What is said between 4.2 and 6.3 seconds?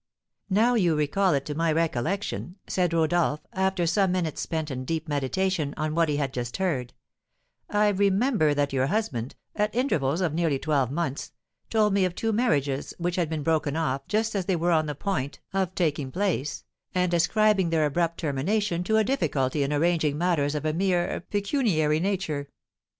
spent in deep meditation on what he